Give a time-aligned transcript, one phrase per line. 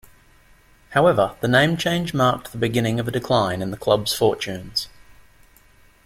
[0.93, 4.87] However the name change marked the beginning of a decline in the club's fortunes.